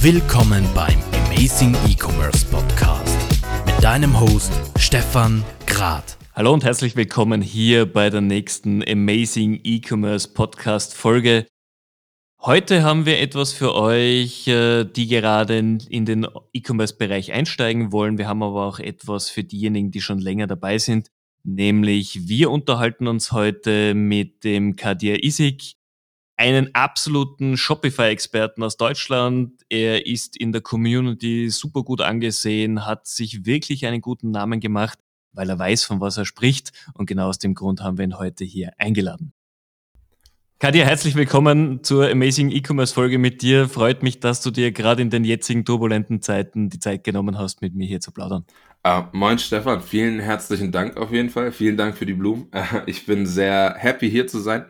[0.00, 3.18] Willkommen beim Amazing E-Commerce Podcast
[3.66, 6.16] mit deinem Host Stefan Grad.
[6.34, 11.46] Hallo und herzlich willkommen hier bei der nächsten Amazing E-Commerce Podcast Folge.
[12.40, 18.16] Heute haben wir etwas für euch, äh, die gerade in den E-Commerce-Bereich einsteigen wollen.
[18.16, 21.08] Wir haben aber auch etwas für diejenigen, die schon länger dabei sind.
[21.44, 25.76] Nämlich wir unterhalten uns heute mit dem Kadir Isik,
[26.36, 29.52] einen absoluten Shopify-Experten aus Deutschland.
[29.68, 34.98] Er ist in der Community super gut angesehen, hat sich wirklich einen guten Namen gemacht,
[35.32, 36.72] weil er weiß, von was er spricht.
[36.94, 39.32] Und genau aus dem Grund haben wir ihn heute hier eingeladen.
[40.58, 43.68] Kadir, herzlich willkommen zur Amazing E-Commerce Folge mit dir.
[43.68, 47.60] Freut mich, dass du dir gerade in den jetzigen turbulenten Zeiten die Zeit genommen hast,
[47.60, 48.46] mit mir hier zu plaudern.
[48.86, 51.52] Uh, moin Stefan, vielen herzlichen Dank auf jeden Fall.
[51.52, 52.50] Vielen Dank für die Blumen.
[52.54, 54.64] Uh, ich bin sehr happy hier zu sein.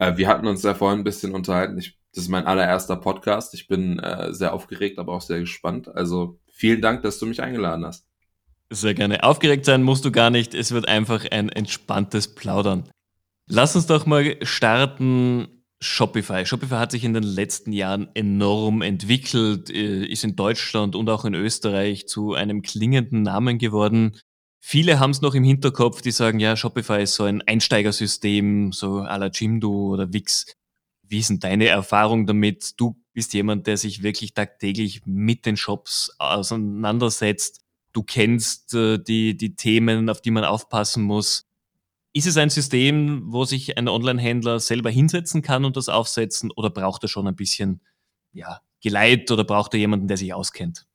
[0.00, 1.78] Uh, wir hatten uns ja vorhin ein bisschen unterhalten.
[1.78, 3.54] Ich, das ist mein allererster Podcast.
[3.54, 4.00] Ich bin
[4.30, 5.88] sehr aufgeregt, aber auch sehr gespannt.
[5.88, 8.06] Also vielen Dank, dass du mich eingeladen hast.
[8.70, 9.22] Sehr gerne.
[9.22, 10.54] Aufgeregt sein musst du gar nicht.
[10.54, 12.88] Es wird einfach ein entspanntes Plaudern.
[13.48, 15.48] Lass uns doch mal starten
[15.80, 16.44] Shopify.
[16.46, 21.24] Shopify hat sich in den letzten Jahren enorm entwickelt, äh, ist in Deutschland und auch
[21.24, 24.18] in Österreich zu einem klingenden Namen geworden.
[24.68, 28.98] Viele haben es noch im Hinterkopf, die sagen, ja, Shopify ist so ein Einsteigersystem, so
[28.98, 30.56] à la Jimdo oder Wix.
[31.04, 32.72] Wie denn deine Erfahrung damit?
[32.76, 37.60] Du bist jemand, der sich wirklich tagtäglich mit den Shops auseinandersetzt.
[37.92, 41.46] Du kennst äh, die, die Themen, auf die man aufpassen muss.
[42.12, 46.70] Ist es ein System, wo sich ein Online-Händler selber hinsetzen kann und das aufsetzen oder
[46.70, 47.82] braucht er schon ein bisschen
[48.32, 50.88] ja, Geleit oder braucht er jemanden, der sich auskennt?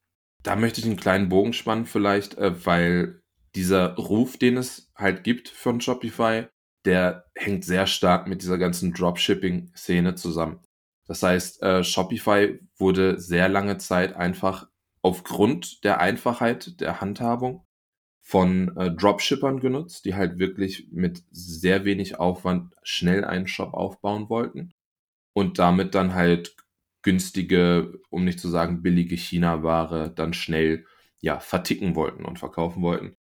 [0.44, 3.21] Da möchte ich einen kleinen Bogen spannen vielleicht, äh, weil
[3.56, 6.48] dieser Ruf, den es halt gibt von Shopify,
[6.86, 10.60] der hängt sehr stark mit dieser ganzen Dropshipping-Szene zusammen.
[11.06, 14.68] Das heißt, äh, Shopify wurde sehr lange Zeit einfach
[15.02, 17.66] aufgrund der Einfachheit der Handhabung
[18.22, 24.30] von äh, Dropshippern genutzt, die halt wirklich mit sehr wenig Aufwand schnell einen Shop aufbauen
[24.30, 24.72] wollten
[25.34, 26.56] und damit dann halt
[27.02, 30.86] günstige, um nicht zu sagen billige China-Ware dann schnell
[31.20, 33.16] ja verticken wollten und verkaufen wollten.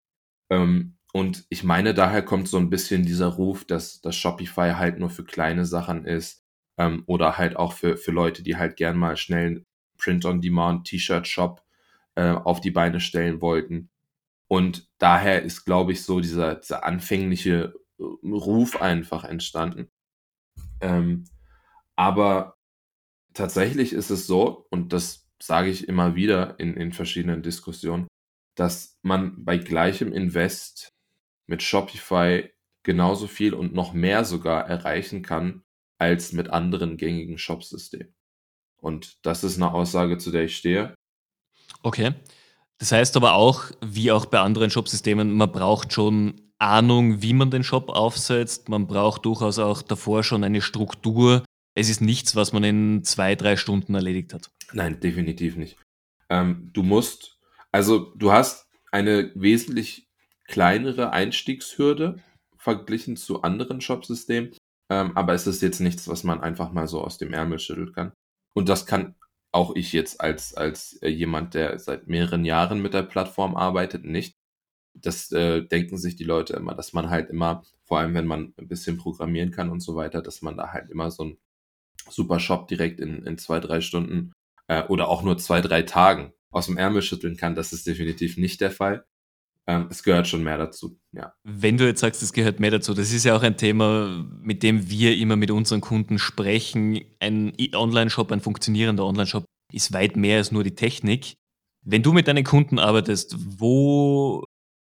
[0.52, 5.00] Ähm, und ich meine, daher kommt so ein bisschen dieser Ruf, dass das Shopify halt
[5.00, 6.44] nur für kleine Sachen ist
[6.78, 9.66] ähm, oder halt auch für, für Leute, die halt gern mal schnell
[9.98, 11.64] Print-on-Demand T-Shirt-Shop
[12.16, 13.90] äh, auf die Beine stellen wollten.
[14.48, 19.90] Und daher ist, glaube ich, so dieser, dieser anfängliche äh, Ruf einfach entstanden.
[20.82, 21.26] Ähm,
[21.96, 22.58] aber
[23.34, 28.08] tatsächlich ist es so, und das sage ich immer wieder in, in verschiedenen Diskussionen,
[28.56, 30.94] dass man bei gleichem Invest
[31.48, 32.50] mit Shopify
[32.84, 35.64] genauso viel und noch mehr sogar erreichen kann
[35.98, 38.14] als mit anderen gängigen Shopsystemen.
[38.78, 40.96] Und das ist eine Aussage, zu der ich stehe.
[41.84, 42.14] Okay.
[42.80, 47.52] Das heißt aber auch, wie auch bei anderen Shopsystemen, man braucht schon Ahnung, wie man
[47.52, 48.70] den Shop aufsetzt.
[48.70, 51.44] Man braucht durchaus auch davor schon eine Struktur.
[51.76, 54.50] Es ist nichts, was man in zwei, drei Stunden erledigt hat.
[54.74, 55.78] Nein, definitiv nicht.
[56.30, 57.40] Ähm, du musst,
[57.72, 60.10] also du hast eine wesentlich
[60.48, 62.22] kleinere Einstiegshürde
[62.58, 64.52] verglichen zu anderen Shopsystemen,
[64.90, 67.94] ähm, aber es ist jetzt nichts, was man einfach mal so aus dem Ärmel schütteln
[67.94, 68.12] kann.
[68.54, 69.16] Und das kann
[69.54, 74.06] auch ich jetzt als, als äh, jemand, der seit mehreren Jahren mit der Plattform arbeitet,
[74.06, 74.36] nicht.
[74.94, 78.54] Das äh, denken sich die Leute immer, dass man halt immer, vor allem wenn man
[78.58, 81.38] ein bisschen programmieren kann und so weiter, dass man da halt immer so ein
[82.10, 84.34] super Shop direkt in, in zwei, drei Stunden
[84.68, 87.56] äh, oder auch nur zwei, drei Tagen aus dem Ärmel schütteln kann.
[87.56, 89.06] Das ist definitiv nicht der Fall.
[89.68, 91.34] Ähm, es gehört schon mehr dazu, ja.
[91.44, 94.64] Wenn du jetzt sagst, es gehört mehr dazu, das ist ja auch ein Thema, mit
[94.64, 97.02] dem wir immer mit unseren Kunden sprechen.
[97.20, 101.36] Ein Online-Shop, ein funktionierender Online-Shop ist weit mehr als nur die Technik.
[101.84, 104.44] Wenn du mit deinen Kunden arbeitest, wo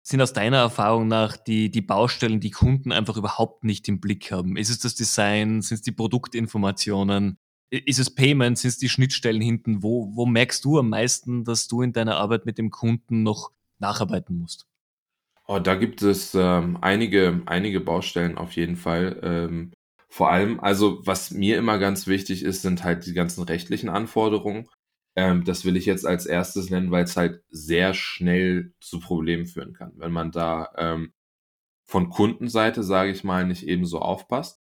[0.03, 4.31] sind aus deiner Erfahrung nach die, die Baustellen, die Kunden einfach überhaupt nicht im Blick
[4.31, 4.55] haben?
[4.55, 5.61] Ist es das Design?
[5.61, 7.37] Sind es die Produktinformationen?
[7.69, 8.57] Ist es Payment?
[8.57, 9.83] Sind es die Schnittstellen hinten?
[9.83, 13.51] Wo, wo merkst du am meisten, dass du in deiner Arbeit mit dem Kunden noch
[13.79, 14.67] nacharbeiten musst?
[15.47, 19.19] Oh, da gibt es ähm, einige, einige Baustellen auf jeden Fall.
[19.21, 19.71] Ähm,
[20.09, 24.67] vor allem, also was mir immer ganz wichtig ist, sind halt die ganzen rechtlichen Anforderungen.
[25.15, 29.45] Ähm, das will ich jetzt als erstes nennen, weil es halt sehr schnell zu Problemen
[29.45, 31.13] führen kann, wenn man da ähm,
[31.85, 34.61] von Kundenseite, sage ich mal, nicht ebenso aufpasst.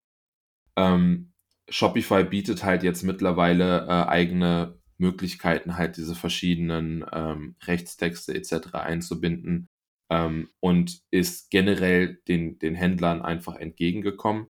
[0.75, 1.31] Ähm,
[1.69, 8.73] Shopify bietet halt jetzt mittlerweile äh, eigene Möglichkeiten, halt diese verschiedenen ähm, Rechtstexte etc.
[8.73, 9.67] einzubinden
[10.09, 14.47] ähm, und ist generell den, den Händlern einfach entgegengekommen.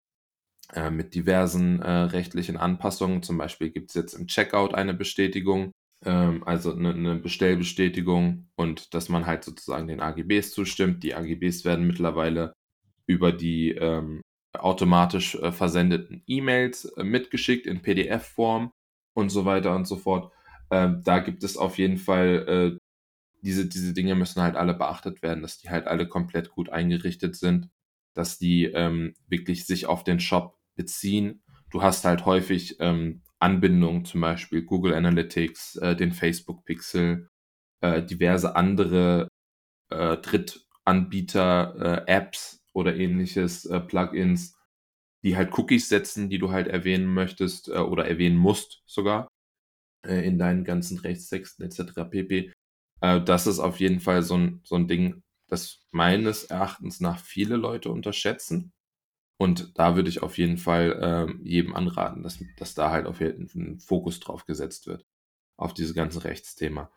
[0.75, 3.23] äh, mit diversen äh, rechtlichen Anpassungen.
[3.23, 5.73] Zum Beispiel gibt es jetzt im Checkout eine Bestätigung,
[6.05, 11.03] ähm, also eine, eine, Bestellbestätigung und dass man halt sozusagen den AGBs zustimmt.
[11.05, 12.55] Die AGBs werden mittlerweile
[13.07, 14.23] über die ähm,
[14.55, 18.73] automatisch äh, versendeten E-Mails äh, mitgeschickt in PDF-Form
[19.15, 20.33] und so weiter und so fort.
[20.71, 22.79] Ähm, da gibt es auf jeden Fall, äh,
[23.43, 27.37] diese, diese Dinge müssen halt alle beachtet werden, dass die halt alle komplett gut eingerichtet
[27.37, 27.69] sind,
[28.15, 31.43] dass die ähm, wirklich sich auf den Shop beziehen.
[31.71, 37.29] Du hast halt häufig ähm, Anbindungen, zum Beispiel Google Analytics, äh, den Facebook Pixel,
[37.83, 39.29] äh, diverse andere
[39.91, 44.57] äh, Drittanbieter, äh, Apps oder ähnliches, äh, Plugins,
[45.25, 49.29] die halt Cookies setzen, die du halt erwähnen möchtest äh, oder erwähnen musst sogar
[50.07, 52.05] äh, in deinen ganzen Rechtstexten etc.
[52.11, 52.53] pp.
[53.01, 57.19] Äh, das ist auf jeden Fall so ein, so ein Ding, das meines Erachtens nach
[57.19, 58.73] viele Leute unterschätzen.
[59.39, 63.21] Und da würde ich auf jeden Fall ähm, jedem anraten, dass, dass da halt auf
[63.21, 65.05] jeden Fall ein Fokus drauf gesetzt wird,
[65.57, 66.91] auf dieses ganze Rechtsthema.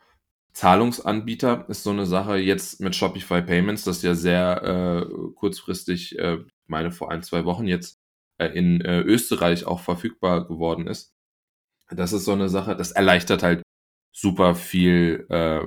[0.53, 6.39] Zahlungsanbieter ist so eine Sache jetzt mit Shopify Payments, das ja sehr äh, kurzfristig, äh,
[6.65, 7.99] meine vor ein, zwei Wochen jetzt
[8.39, 11.13] äh, in äh, Österreich auch verfügbar geworden ist.
[11.89, 13.61] Das ist so eine Sache, das erleichtert halt
[14.11, 15.61] super viel, äh,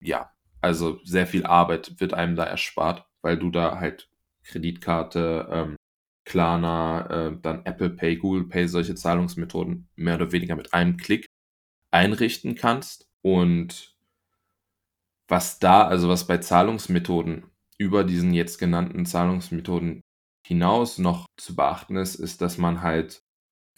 [0.00, 4.10] ja, also sehr viel Arbeit wird einem da erspart, weil du da halt
[4.44, 5.76] Kreditkarte, ähm,
[6.24, 11.26] Klarna, äh, dann Apple Pay, Google Pay, solche Zahlungsmethoden mehr oder weniger mit einem Klick
[11.90, 13.08] einrichten kannst.
[13.22, 13.96] Und
[15.28, 17.44] was da, also was bei Zahlungsmethoden
[17.78, 20.02] über diesen jetzt genannten Zahlungsmethoden
[20.46, 23.22] hinaus noch zu beachten ist, ist, dass man halt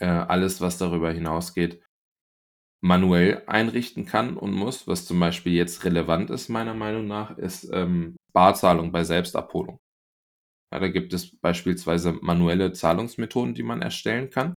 [0.00, 1.82] äh, alles, was darüber hinausgeht,
[2.82, 4.86] manuell einrichten kann und muss.
[4.86, 9.78] Was zum Beispiel jetzt relevant ist, meiner Meinung nach, ist ähm, Barzahlung bei Selbstabholung.
[10.72, 14.54] Ja, da gibt es beispielsweise manuelle Zahlungsmethoden, die man erstellen kann.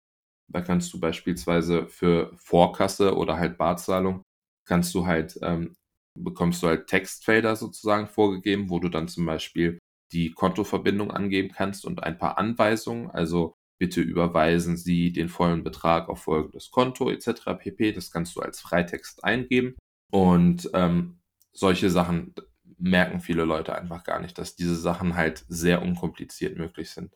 [0.51, 4.23] Da kannst du beispielsweise für Vorkasse oder halt Barzahlung
[4.67, 5.75] kannst du halt, ähm,
[6.17, 9.79] bekommst du halt Textfelder sozusagen vorgegeben, wo du dann zum Beispiel
[10.11, 16.09] die Kontoverbindung angeben kannst und ein paar Anweisungen, also bitte überweisen Sie den vollen Betrag
[16.09, 17.55] auf folgendes Konto etc.
[17.59, 17.91] pp.
[17.91, 19.75] Das kannst du als Freitext eingeben.
[20.11, 21.19] Und ähm,
[21.53, 22.33] solche Sachen,
[22.77, 27.15] merken viele Leute einfach gar nicht, dass diese Sachen halt sehr unkompliziert möglich sind.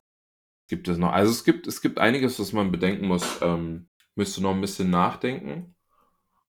[0.68, 1.12] Gibt es noch?
[1.12, 3.42] Also es gibt, es gibt einiges, was man bedenken muss.
[3.42, 5.75] Ähm, müsst du noch ein bisschen nachdenken?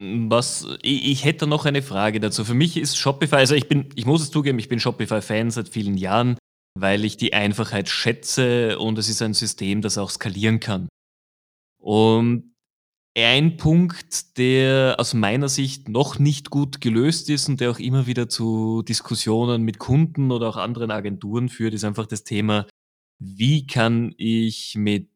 [0.05, 2.45] Was, ich, hätte noch eine Frage dazu.
[2.45, 5.69] Für mich ist Shopify, also ich bin, ich muss es zugeben, ich bin Shopify-Fan seit
[5.69, 6.37] vielen Jahren,
[6.77, 10.89] weil ich die Einfachheit schätze und es ist ein System, das auch skalieren kann.
[11.81, 12.53] Und
[13.17, 18.09] ein Punkt, der aus meiner Sicht noch nicht gut gelöst ist und der auch immer
[18.09, 22.67] wieder zu Diskussionen mit Kunden oder auch anderen Agenturen führt, ist einfach das Thema,
[23.21, 25.12] wie kann ich mit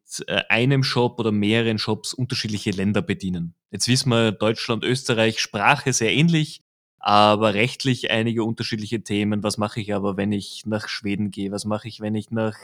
[0.49, 3.53] einem Shop oder mehreren Shops unterschiedliche Länder bedienen.
[3.71, 6.61] Jetzt wissen wir, Deutschland, Österreich, Sprache sehr ähnlich,
[6.99, 9.43] aber rechtlich einige unterschiedliche Themen.
[9.43, 11.51] Was mache ich aber, wenn ich nach Schweden gehe?
[11.51, 12.55] Was mache ich, wenn ich nach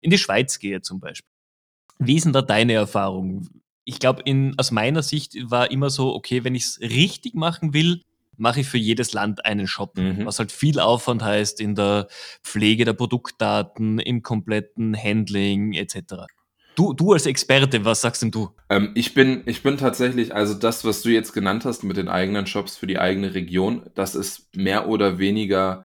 [0.00, 1.30] in die Schweiz gehe zum Beispiel?
[1.98, 3.48] Wie ist denn da deine Erfahrung?
[3.88, 4.22] ich glaube,
[4.58, 8.02] aus meiner Sicht war immer so, okay, wenn ich es richtig machen will,
[8.36, 10.26] mache ich für jedes Land einen Shop, mhm.
[10.26, 12.06] was halt viel Aufwand heißt in der
[12.42, 16.26] Pflege der Produktdaten, im kompletten Handling etc.
[16.78, 18.50] Du, du als Experte, was sagst denn du?
[18.70, 22.06] Ähm, ich, bin, ich bin tatsächlich, also das, was du jetzt genannt hast mit den
[22.06, 25.82] eigenen Shops für die eigene Region, das ist mehr oder weniger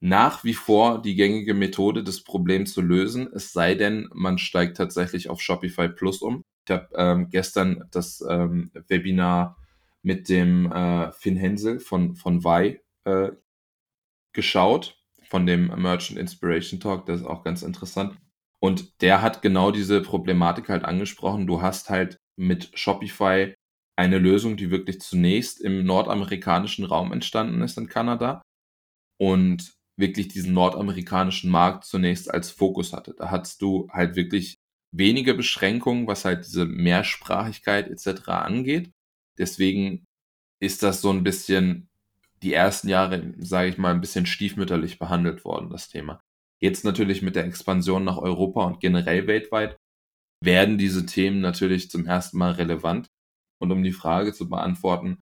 [0.00, 4.76] nach wie vor die gängige Methode, das Problem zu lösen, es sei denn, man steigt
[4.76, 6.42] tatsächlich auf Shopify Plus um.
[6.66, 9.56] Ich habe ähm, gestern das ähm, Webinar
[10.02, 13.30] mit dem äh, Finn Hensel von, von Vi äh,
[14.32, 18.18] geschaut, von dem Merchant Inspiration Talk, das ist auch ganz interessant.
[18.60, 21.46] Und der hat genau diese Problematik halt angesprochen.
[21.46, 23.54] Du hast halt mit Shopify
[23.96, 28.42] eine Lösung, die wirklich zunächst im nordamerikanischen Raum entstanden ist in Kanada
[29.20, 33.14] und wirklich diesen nordamerikanischen Markt zunächst als Fokus hatte.
[33.18, 34.56] Da hattest du halt wirklich
[34.92, 38.28] wenige Beschränkungen, was halt diese Mehrsprachigkeit etc.
[38.28, 38.90] angeht.
[39.38, 40.04] Deswegen
[40.60, 41.88] ist das so ein bisschen
[42.42, 46.20] die ersten Jahre, sage ich mal, ein bisschen stiefmütterlich behandelt worden, das Thema.
[46.60, 49.76] Jetzt natürlich mit der Expansion nach Europa und generell weltweit
[50.42, 53.08] werden diese Themen natürlich zum ersten Mal relevant.
[53.60, 55.18] Und um die Frage zu beantworten,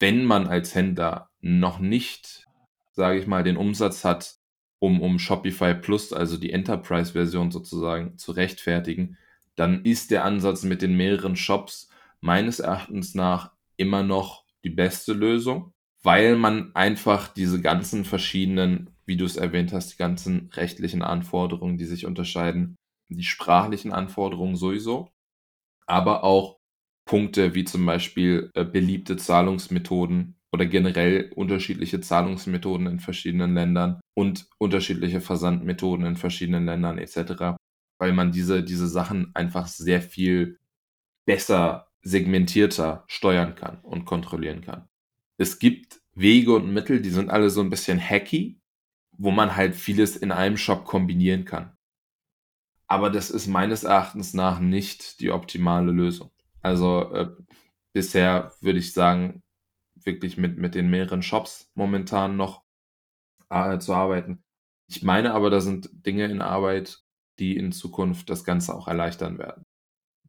[0.00, 2.46] wenn man als Händler noch nicht,
[2.92, 4.36] sage ich mal, den Umsatz hat,
[4.80, 9.16] um, um Shopify Plus, also die Enterprise-Version sozusagen, zu rechtfertigen,
[9.54, 11.88] dann ist der Ansatz mit den mehreren Shops
[12.20, 19.16] meines Erachtens nach immer noch die beste Lösung, weil man einfach diese ganzen verschiedenen, wie
[19.16, 22.76] du es erwähnt hast, die ganzen rechtlichen Anforderungen, die sich unterscheiden,
[23.08, 25.10] die sprachlichen Anforderungen sowieso,
[25.86, 26.58] aber auch
[27.06, 34.48] Punkte wie zum Beispiel äh, beliebte Zahlungsmethoden oder generell unterschiedliche Zahlungsmethoden in verschiedenen Ländern und
[34.58, 37.56] unterschiedliche Versandmethoden in verschiedenen Ländern etc.,
[37.98, 40.58] weil man diese, diese Sachen einfach sehr viel
[41.26, 44.88] besser segmentierter steuern kann und kontrollieren kann.
[45.38, 48.60] Es gibt Wege und Mittel, die sind alle so ein bisschen hacky,
[49.16, 51.76] wo man halt vieles in einem Shop kombinieren kann.
[52.86, 56.30] Aber das ist meines Erachtens nach nicht die optimale Lösung.
[56.60, 57.30] Also äh,
[57.92, 59.42] bisher würde ich sagen,
[59.94, 62.62] wirklich mit, mit den mehreren Shops momentan noch
[63.50, 64.42] äh, zu arbeiten.
[64.88, 67.00] Ich meine aber, da sind Dinge in Arbeit,
[67.38, 69.64] die in Zukunft das Ganze auch erleichtern werden.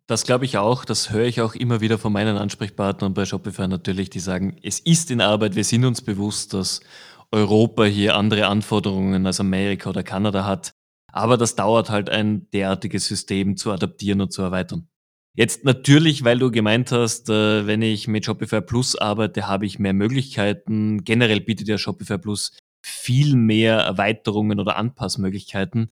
[0.07, 3.67] Das glaube ich auch, das höre ich auch immer wieder von meinen Ansprechpartnern bei Shopify
[3.67, 6.81] natürlich, die sagen, es ist in Arbeit, wir sind uns bewusst, dass
[7.31, 10.73] Europa hier andere Anforderungen als Amerika oder Kanada hat,
[11.11, 14.87] aber das dauert halt ein derartiges System zu adaptieren und zu erweitern.
[15.37, 19.79] Jetzt natürlich, weil du gemeint hast, äh, wenn ich mit Shopify Plus arbeite, habe ich
[19.79, 21.03] mehr Möglichkeiten.
[21.03, 25.89] Generell bietet ja Shopify Plus viel mehr Erweiterungen oder Anpassmöglichkeiten.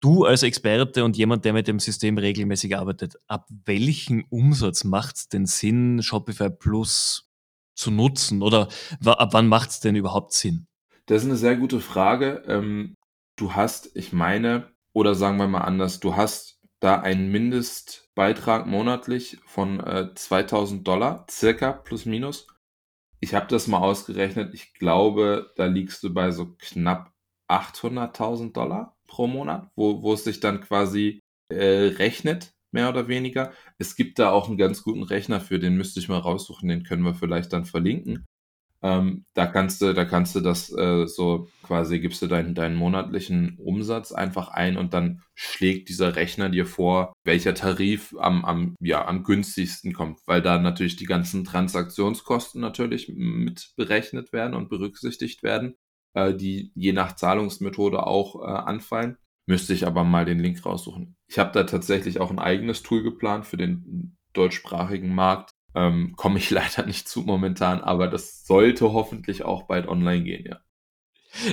[0.00, 5.16] Du als Experte und jemand, der mit dem System regelmäßig arbeitet, ab welchem Umsatz macht
[5.16, 7.30] es denn Sinn, Shopify Plus
[7.74, 8.42] zu nutzen?
[8.42, 8.68] Oder
[9.04, 10.66] ab wann macht es denn überhaupt Sinn?
[11.06, 12.42] Das ist eine sehr gute Frage.
[12.46, 12.94] Ähm,
[13.36, 19.38] du hast, ich meine, oder sagen wir mal anders, du hast da einen Mindestbeitrag monatlich
[19.46, 22.46] von äh, 2000 Dollar, circa plus minus.
[23.20, 24.54] Ich habe das mal ausgerechnet.
[24.54, 27.12] Ich glaube, da liegst du bei so knapp
[27.48, 33.52] 800.000 Dollar pro Monat, wo, wo es sich dann quasi äh, rechnet, mehr oder weniger.
[33.78, 36.82] Es gibt da auch einen ganz guten Rechner für, den müsste ich mal raussuchen, den
[36.82, 38.26] können wir vielleicht dann verlinken.
[38.82, 42.76] Ähm, da kannst du, da kannst du das äh, so quasi gibst du deinen, deinen
[42.76, 48.74] monatlichen Umsatz einfach ein und dann schlägt dieser Rechner dir vor, welcher Tarif am, am,
[48.80, 54.68] ja, am günstigsten kommt, weil da natürlich die ganzen Transaktionskosten natürlich mit berechnet werden und
[54.68, 55.76] berücksichtigt werden,
[56.12, 59.16] äh, die je nach Zahlungsmethode auch äh, anfallen.
[59.46, 61.16] Müsste ich aber mal den Link raussuchen.
[61.26, 66.38] Ich habe da tatsächlich auch ein eigenes Tool geplant für den deutschsprachigen Markt, ähm, Komme
[66.38, 70.60] ich leider nicht zu momentan, aber das sollte hoffentlich auch bald online gehen, ja.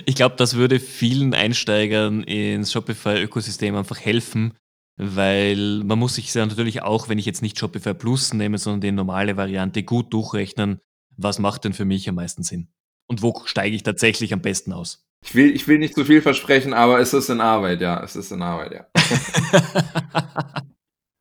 [0.05, 4.53] Ich glaube, das würde vielen Einsteigern ins Shopify-Ökosystem einfach helfen,
[4.95, 8.91] weil man muss sich natürlich auch, wenn ich jetzt nicht Shopify Plus nehme, sondern die
[8.91, 10.81] normale Variante, gut durchrechnen,
[11.17, 12.71] was macht denn für mich am meisten Sinn?
[13.07, 15.03] Und wo steige ich tatsächlich am besten aus?
[15.23, 18.03] Ich will, ich will nicht zu viel versprechen, aber es ist in Arbeit, ja.
[18.03, 18.87] Es ist in Arbeit, ja.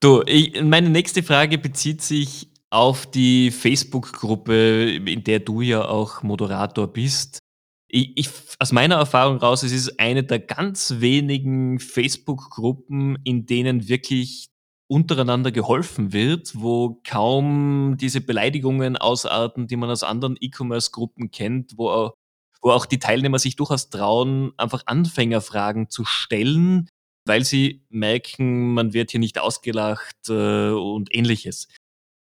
[0.00, 6.22] du, ich, meine nächste Frage bezieht sich auf die Facebook-Gruppe, in der du ja auch
[6.22, 7.40] Moderator bist.
[7.88, 8.30] Ich, ich,
[8.60, 14.50] aus meiner Erfahrung raus, es ist eine der ganz wenigen Facebook-Gruppen, in denen wirklich
[14.88, 21.90] untereinander geholfen wird, wo kaum diese Beleidigungen ausarten, die man aus anderen E-Commerce-Gruppen kennt, wo
[21.90, 22.14] auch,
[22.62, 26.88] wo auch die Teilnehmer sich durchaus trauen, einfach Anfängerfragen zu stellen,
[27.26, 31.68] weil sie merken, man wird hier nicht ausgelacht äh, und ähnliches.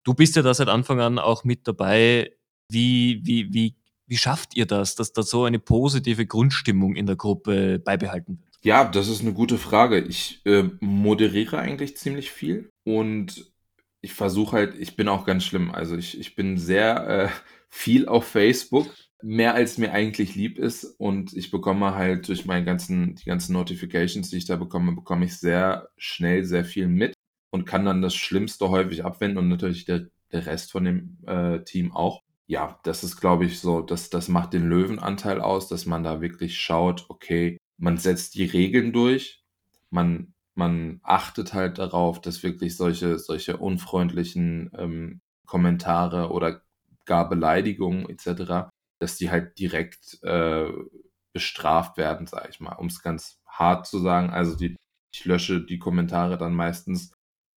[0.05, 2.33] Du bist ja da seit Anfang an auch mit dabei.
[2.69, 3.77] Wie, wie, wie,
[4.07, 8.53] wie schafft ihr das, dass da so eine positive Grundstimmung in der Gruppe beibehalten wird?
[8.65, 10.01] Ja, das ist eine gute Frage.
[10.01, 13.53] Ich äh, moderiere eigentlich ziemlich viel und
[14.01, 15.71] ich versuche halt, ich bin auch ganz schlimm.
[15.71, 17.29] Also ich, ich bin sehr äh,
[17.69, 18.89] viel auf Facebook,
[19.23, 23.53] mehr als mir eigentlich lieb ist und ich bekomme halt durch meine ganzen, die ganzen
[23.53, 27.15] Notifications, die ich da bekomme, bekomme ich sehr schnell sehr viel mit
[27.51, 31.61] und kann dann das Schlimmste häufig abwenden und natürlich der, der Rest von dem äh,
[31.65, 32.23] Team auch.
[32.47, 36.21] Ja, das ist, glaube ich, so, das, das macht den Löwenanteil aus, dass man da
[36.21, 39.43] wirklich schaut, okay, man setzt die Regeln durch,
[39.91, 46.63] man, man achtet halt darauf, dass wirklich solche, solche unfreundlichen ähm, Kommentare oder
[47.05, 48.71] gar Beleidigungen etc.,
[49.03, 50.71] dass die halt direkt äh,
[51.35, 54.31] bestraft werden, sage ich mal, um es ganz hart zu sagen.
[54.31, 54.77] Also die,
[55.15, 57.13] ich lösche die Kommentare dann meistens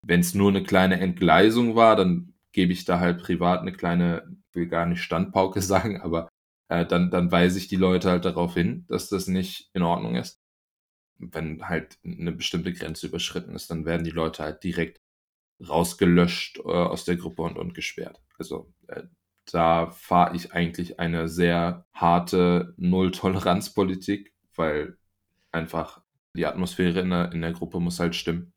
[0.05, 4.37] wenn es nur eine kleine Entgleisung war, dann gebe ich da halt privat eine kleine,
[4.53, 6.29] will gar nicht Standpauke sagen, aber
[6.69, 10.17] äh, dann, dann weise ich die Leute halt darauf hin, dass das nicht in Ordnung
[10.17, 10.39] ist.
[11.19, 14.99] Wenn halt eine bestimmte Grenze überschritten ist, dann werden die Leute halt direkt
[15.67, 18.21] rausgelöscht äh, aus der Gruppe und, und gesperrt.
[18.39, 19.05] Also äh,
[19.51, 24.97] da fahre ich eigentlich eine sehr harte Null-Toleranz-Politik, weil
[25.51, 26.01] einfach
[26.35, 28.53] die Atmosphäre in der, in der Gruppe muss halt stimmen.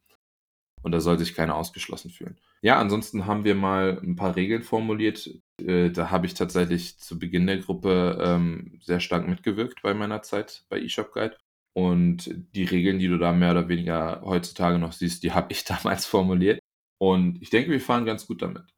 [0.82, 2.40] Und da soll sich keiner ausgeschlossen fühlen.
[2.62, 5.30] Ja, ansonsten haben wir mal ein paar Regeln formuliert.
[5.60, 10.22] Äh, da habe ich tatsächlich zu Beginn der Gruppe ähm, sehr stark mitgewirkt bei meiner
[10.22, 11.38] Zeit bei eShop Guide.
[11.74, 15.66] Und die Regeln, die du da mehr oder weniger heutzutage noch siehst, die habe ich
[15.66, 16.60] damals formuliert.
[17.00, 18.75] Und ich denke, wir fahren ganz gut damit.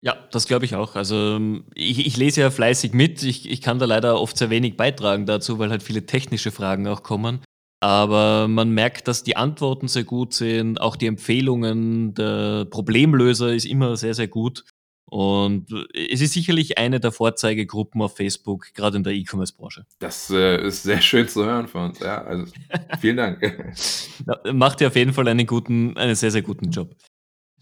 [0.00, 0.94] Ja, das glaube ich auch.
[0.94, 1.40] Also
[1.74, 3.22] ich, ich, lese ja fleißig mit.
[3.22, 6.86] Ich, ich kann da leider oft sehr wenig beitragen dazu, weil halt viele technische Fragen
[6.86, 7.40] auch kommen.
[7.80, 13.66] Aber man merkt, dass die Antworten sehr gut sind, auch die Empfehlungen, der Problemlöser ist
[13.66, 14.64] immer sehr, sehr gut.
[15.10, 19.86] Und es ist sicherlich eine der Vorzeigegruppen auf Facebook, gerade in der E-Commerce-Branche.
[20.00, 21.98] Das äh, ist sehr schön zu hören für uns.
[22.00, 22.52] Ja, also
[23.00, 23.40] vielen Dank.
[24.52, 26.94] Macht ihr auf jeden Fall einen guten, einen sehr, sehr guten Job.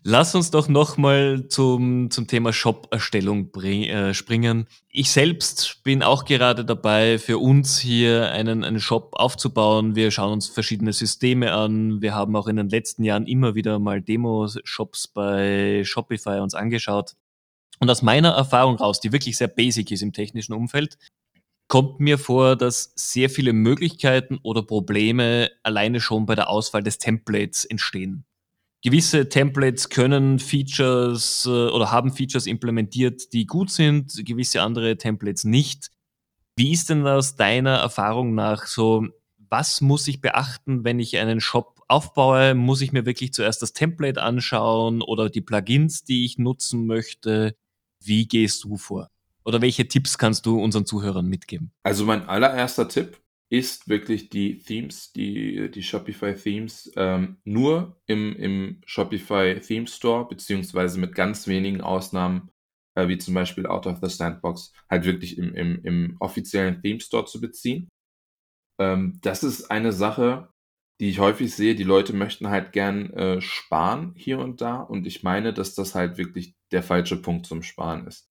[0.09, 4.69] Lass uns doch nochmal zum, zum Thema Shop-Erstellung äh, springen.
[4.89, 9.97] Ich selbst bin auch gerade dabei, für uns hier einen, einen Shop aufzubauen.
[9.97, 12.03] Wir schauen uns verschiedene Systeme an.
[12.03, 17.17] Wir haben auch in den letzten Jahren immer wieder mal Demo-Shops bei Shopify uns angeschaut.
[17.81, 20.99] Und aus meiner Erfahrung raus, die wirklich sehr basic ist im technischen Umfeld,
[21.67, 26.99] kommt mir vor, dass sehr viele Möglichkeiten oder Probleme alleine schon bei der Auswahl des
[26.99, 28.25] Templates entstehen
[28.83, 35.45] gewisse Templates können Features äh, oder haben Features implementiert, die gut sind, gewisse andere Templates
[35.45, 35.91] nicht.
[36.57, 39.07] Wie ist denn aus deiner Erfahrung nach so,
[39.51, 42.55] was muss ich beachten, wenn ich einen Shop aufbaue?
[42.55, 47.57] Muss ich mir wirklich zuerst das Template anschauen oder die Plugins, die ich nutzen möchte?
[48.03, 49.11] Wie gehst du vor?
[49.45, 51.73] Oder welche Tipps kannst du unseren Zuhörern mitgeben?
[51.83, 58.35] Also mein allererster Tipp ist wirklich die Themes, die, die Shopify Themes, ähm, nur im,
[58.37, 62.51] im Shopify Theme Store, beziehungsweise mit ganz wenigen Ausnahmen,
[62.97, 67.01] äh, wie zum Beispiel Out of the Sandbox, halt wirklich im, im, im offiziellen Theme
[67.01, 67.89] Store zu beziehen.
[68.81, 70.51] Ähm, das ist eine Sache,
[71.01, 71.75] die ich häufig sehe.
[71.75, 74.81] Die Leute möchten halt gern äh, sparen hier und da.
[74.81, 78.29] Und ich meine, dass das halt wirklich der falsche Punkt zum Sparen ist.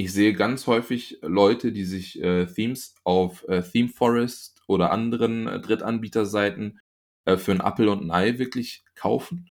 [0.00, 5.60] Ich sehe ganz häufig Leute, die sich äh, Themes auf äh, ThemeForest oder anderen äh,
[5.60, 6.80] Drittanbieterseiten
[7.26, 9.50] äh, für ein Apple und ein Ei wirklich kaufen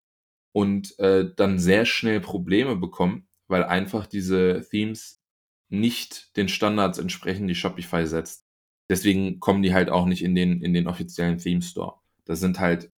[0.53, 5.21] und äh, dann sehr schnell Probleme bekommen, weil einfach diese Themes
[5.67, 8.45] nicht den Standards entsprechen, die Shopify setzt.
[8.89, 11.95] Deswegen kommen die halt auch nicht in den, in den offiziellen Theme Store.
[12.23, 12.89] Da sind halt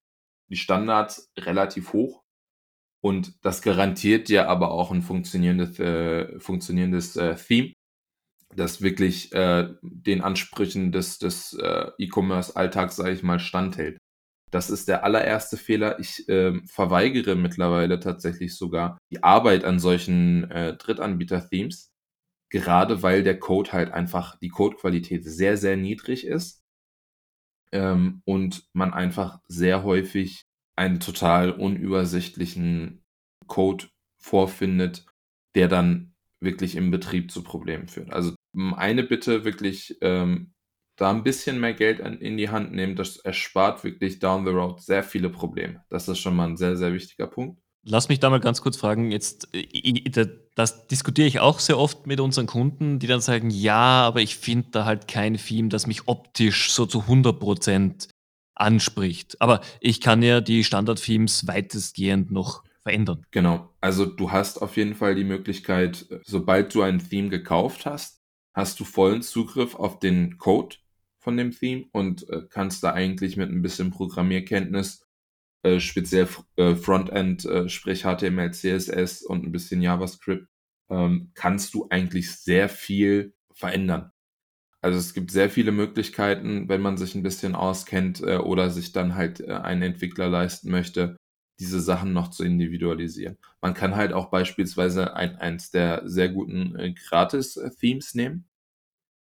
[0.50, 2.22] die Standards relativ hoch
[3.02, 7.74] und das garantiert dir aber auch ein funktionierendes, äh, funktionierendes äh, Theme,
[8.56, 13.98] das wirklich äh, den Ansprüchen des, des äh, E-Commerce-Alltags, sage ich mal, standhält.
[14.52, 16.00] Das ist der allererste Fehler.
[16.00, 21.92] Ich äh, verweigere mittlerweile tatsächlich sogar die Arbeit an solchen äh, Drittanbieter-Themes,
[22.52, 26.64] gerade weil der Code halt einfach, die Codequalität sehr, sehr niedrig ist
[27.72, 30.49] ähm, und man einfach sehr häufig
[30.80, 33.04] einen total unübersichtlichen
[33.48, 33.88] Code
[34.18, 35.06] vorfindet,
[35.54, 38.14] der dann wirklich im Betrieb zu Problemen führt.
[38.14, 38.34] Also
[38.78, 40.54] eine Bitte wirklich ähm,
[40.96, 44.52] da ein bisschen mehr Geld an, in die Hand nehmen, das erspart wirklich down the
[44.52, 45.84] road sehr viele Probleme.
[45.90, 47.62] Das ist schon mal ein sehr, sehr wichtiger Punkt.
[47.86, 52.08] Lass mich da mal ganz kurz fragen, jetzt, äh, das diskutiere ich auch sehr oft
[52.08, 55.88] mit unseren Kunden, die dann sagen, ja, aber ich finde da halt kein Theme, das
[55.88, 58.08] mich optisch so zu 100 Prozent
[58.60, 59.42] anspricht.
[59.42, 63.26] Aber ich kann ja die Standard-Themes weitestgehend noch verändern.
[63.32, 63.74] Genau.
[63.82, 68.22] Also du hast auf jeden Fall die Möglichkeit, sobald du ein Theme gekauft hast,
[68.54, 70.78] hast du vollen Zugriff auf den Code
[71.20, 75.06] von dem Theme und äh, kannst da eigentlich mit ein bisschen Programmierkenntnis,
[75.64, 80.48] äh, speziell äh, Frontend, äh, sprich HTML, CSS und ein bisschen JavaScript,
[80.90, 84.12] ähm, kannst du eigentlich sehr viel verändern.
[84.82, 88.94] Also es gibt sehr viele Möglichkeiten, wenn man sich ein bisschen auskennt äh, oder sich
[88.94, 91.18] dann halt äh, einen Entwickler leisten möchte,
[91.60, 93.38] diese Sachen noch zu individualisieren.
[93.62, 98.46] Man kann halt auch beispielsweise ein, eins der sehr guten äh, Gratis-Themes nehmen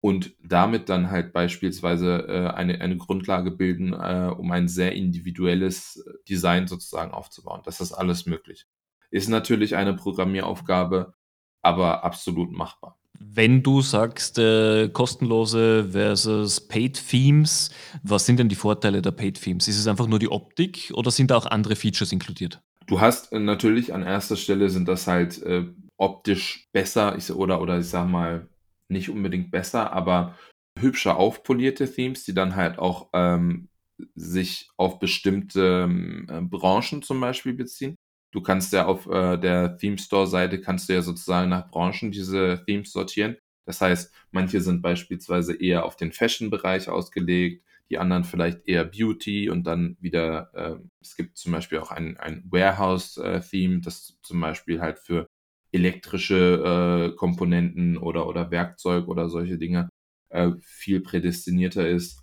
[0.01, 6.03] und damit dann halt beispielsweise äh, eine, eine Grundlage bilden, äh, um ein sehr individuelles
[6.27, 7.61] Design sozusagen aufzubauen.
[7.65, 8.67] Das ist alles möglich.
[9.11, 11.13] Ist natürlich eine Programmieraufgabe,
[11.61, 12.99] aber absolut machbar.
[13.19, 17.71] Wenn du sagst, äh, kostenlose versus Paid Themes,
[18.03, 19.67] was sind denn die Vorteile der Paid Themes?
[19.67, 22.61] Ist es einfach nur die Optik oder sind da auch andere Features inkludiert?
[22.87, 25.65] Du hast äh, natürlich an erster Stelle sind das halt äh,
[25.97, 28.47] optisch besser ich, oder, oder ich sag mal
[28.89, 30.35] nicht unbedingt besser, aber
[30.79, 33.69] hübscher aufpolierte Themes, die dann halt auch ähm,
[34.13, 37.95] sich auf bestimmte ähm, Branchen zum Beispiel beziehen.
[38.35, 42.11] Du kannst ja auf äh, der Theme Store Seite kannst du ja sozusagen nach Branchen
[42.11, 43.37] diese Themes sortieren.
[43.65, 49.49] Das heißt, manche sind beispielsweise eher auf den Fashion-Bereich ausgelegt, die anderen vielleicht eher Beauty
[49.49, 54.81] und dann wieder, äh, es gibt zum Beispiel auch ein, ein Warehouse-Theme, das zum Beispiel
[54.81, 55.27] halt für
[55.71, 59.89] elektrische äh, Komponenten oder, oder Werkzeug oder solche Dinge
[60.29, 62.21] äh, viel prädestinierter ist.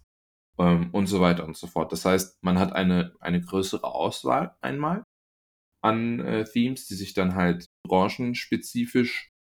[0.58, 1.92] ähm, und so weiter und so fort.
[1.92, 5.04] Das heißt, man hat eine, eine größere Auswahl einmal
[5.82, 9.30] an äh, Themes, die sich dann halt branchenspezifisch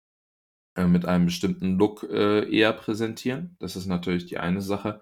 [0.76, 3.56] äh, mit einem bestimmten Look äh, eher präsentieren.
[3.60, 5.00] Das ist natürlich die eine Sache.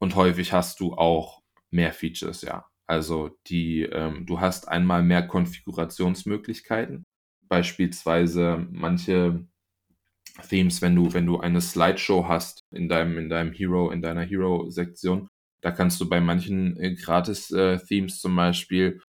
[0.00, 2.66] Und häufig hast du auch mehr Features, ja.
[2.86, 7.04] Also die, ähm, du hast einmal mehr Konfigurationsmöglichkeiten.
[7.48, 9.46] Beispielsweise manche
[10.48, 14.22] Themes, wenn du, wenn du eine Slideshow hast in deinem, in deinem Hero, in deiner
[14.22, 15.28] Hero-Sektion,
[15.60, 19.02] da kannst du bei manchen äh, Gratis-Themes äh, zum Beispiel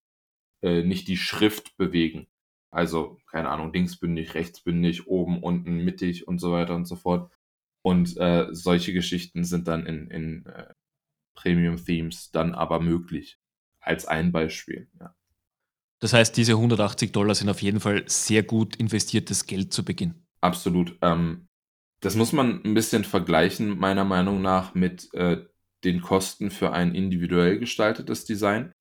[0.63, 2.27] äh, nicht die Schrift bewegen.
[2.71, 7.33] Also, keine Ahnung, linksbündig, rechtsbündig, oben, unten, mittig und so weiter und so fort.
[7.83, 10.75] Und äh, solche Geschichten sind dann in, in äh,
[11.37, 13.39] Premium-Themes dann aber möglich.
[13.81, 15.15] Als ein Beispiel, ja.
[16.01, 20.27] Das heißt, diese 180 Dollar sind auf jeden Fall sehr gut investiertes Geld zu Beginn.
[20.41, 20.99] Absolut.
[21.01, 21.49] Ähm,
[22.01, 25.45] das muss man ein bisschen vergleichen, meiner Meinung nach, mit äh,
[25.85, 28.73] den Kosten für ein individuell gestaltetes Design.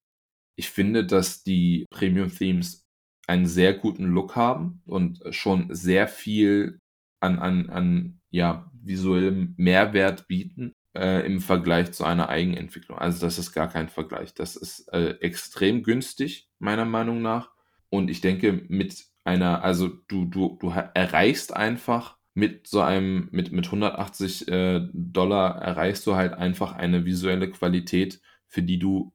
[0.55, 2.85] Ich finde, dass die Premium-Themes
[3.27, 6.79] einen sehr guten Look haben und schon sehr viel
[7.19, 12.97] an, an, an ja, visuellem Mehrwert bieten äh, im Vergleich zu einer Eigenentwicklung.
[12.97, 14.33] Also das ist gar kein Vergleich.
[14.33, 17.51] Das ist äh, extrem günstig, meiner Meinung nach.
[17.89, 23.51] Und ich denke, mit einer, also du, du, du erreichst einfach mit so einem, mit,
[23.51, 29.13] mit 180 äh, Dollar erreichst du halt einfach eine visuelle Qualität, für die du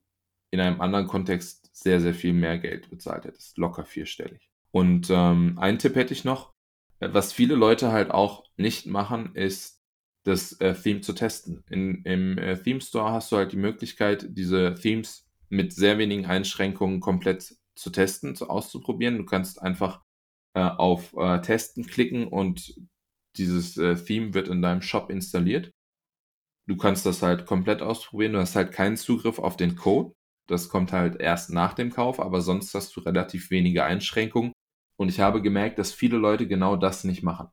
[0.51, 3.57] in einem anderen Kontext sehr, sehr viel mehr Geld bezahlt hättest.
[3.57, 4.49] Locker vierstellig.
[4.71, 6.53] Und ähm, einen Tipp hätte ich noch.
[6.99, 9.81] Was viele Leute halt auch nicht machen, ist
[10.23, 11.63] das äh, Theme zu testen.
[11.69, 16.25] In, Im äh, Theme Store hast du halt die Möglichkeit, diese Themes mit sehr wenigen
[16.25, 19.17] Einschränkungen komplett zu testen, zu auszuprobieren.
[19.17, 20.03] Du kannst einfach
[20.53, 22.75] äh, auf äh, Testen klicken und
[23.37, 25.71] dieses äh, Theme wird in deinem Shop installiert.
[26.67, 28.33] Du kannst das halt komplett ausprobieren.
[28.33, 30.13] Du hast halt keinen Zugriff auf den Code.
[30.47, 34.53] Das kommt halt erst nach dem Kauf, aber sonst hast du relativ wenige Einschränkungen.
[34.97, 37.49] Und ich habe gemerkt, dass viele Leute genau das nicht machen.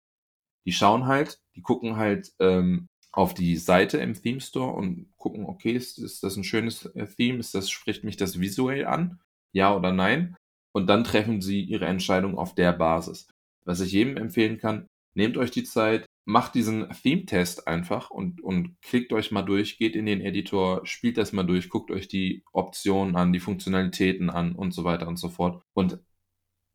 [0.66, 5.46] Die schauen halt, die gucken halt ähm, auf die Seite im Theme Store und gucken,
[5.46, 7.38] okay, ist, ist das ein schönes äh, Theme?
[7.38, 9.20] Ist das, spricht mich das visuell an?
[9.52, 10.36] Ja oder nein?
[10.74, 13.28] Und dann treffen sie ihre Entscheidung auf der Basis.
[13.64, 18.76] Was ich jedem empfehlen kann, nehmt euch die Zeit, macht diesen Theme-Test einfach und, und
[18.82, 22.44] klickt euch mal durch, geht in den Editor, spielt das mal durch, guckt euch die
[22.52, 25.62] Optionen an, die Funktionalitäten an und so weiter und so fort.
[25.72, 26.00] Und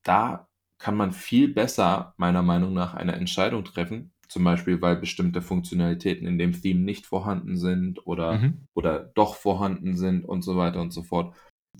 [0.03, 0.47] da
[0.79, 4.11] kann man viel besser, meiner Meinung nach, eine Entscheidung treffen.
[4.27, 8.65] Zum Beispiel, weil bestimmte Funktionalitäten in dem Theme nicht vorhanden sind oder, mhm.
[8.73, 11.35] oder doch vorhanden sind und so weiter und so fort.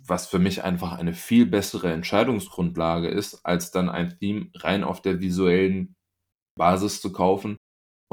[0.06, 5.02] Was für mich einfach eine viel bessere Entscheidungsgrundlage ist, als dann ein Theme rein auf
[5.02, 5.96] der visuellen
[6.56, 7.58] Basis zu kaufen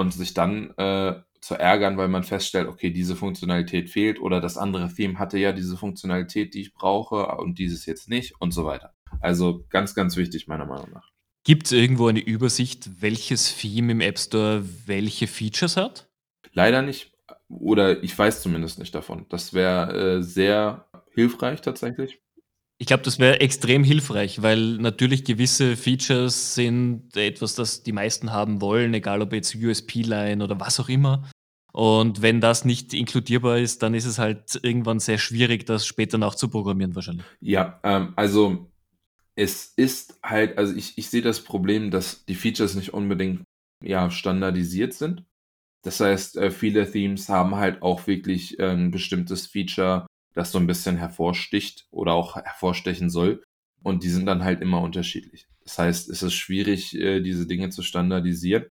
[0.00, 4.56] und sich dann äh, zu ärgern, weil man feststellt, okay, diese Funktionalität fehlt oder das
[4.56, 8.64] andere Theme hatte ja diese Funktionalität, die ich brauche und dieses jetzt nicht und so
[8.64, 8.94] weiter.
[9.20, 11.10] Also ganz, ganz wichtig meiner Meinung nach.
[11.44, 16.08] Gibt es irgendwo eine Übersicht, welches Theme im App Store welche Features hat?
[16.52, 17.12] Leider nicht.
[17.48, 19.26] Oder ich weiß zumindest nicht davon.
[19.28, 22.20] Das wäre äh, sehr hilfreich tatsächlich.
[22.80, 28.32] Ich glaube, das wäre extrem hilfreich, weil natürlich gewisse Features sind etwas, das die meisten
[28.32, 31.28] haben wollen, egal ob jetzt USP-Line oder was auch immer.
[31.72, 36.16] Und wenn das nicht inkludierbar ist, dann ist es halt irgendwann sehr schwierig, das später
[36.16, 37.26] nachzuprogrammieren wahrscheinlich.
[37.40, 38.72] Ja, ähm, also
[39.36, 43.42] es ist halt, also ich, ich sehe das Problem, dass die Features nicht unbedingt
[43.84, 45.26] ja, standardisiert sind.
[45.82, 50.66] Das heißt, äh, viele Themes haben halt auch wirklich ein bestimmtes Feature, das so ein
[50.66, 53.42] bisschen hervorsticht oder auch hervorstechen soll.
[53.82, 55.48] Und die sind dann halt immer unterschiedlich.
[55.64, 58.66] Das heißt, es ist schwierig, äh, diese Dinge zu standardisieren.